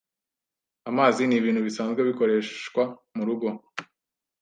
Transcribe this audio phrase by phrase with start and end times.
[0.89, 2.83] amazi n’ibintu bisanzwe bikoreshwa
[3.15, 3.47] mu rugo